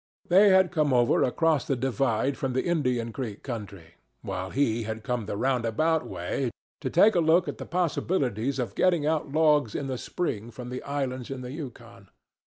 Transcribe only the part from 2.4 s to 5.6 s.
the Indian Creek country, while he had come the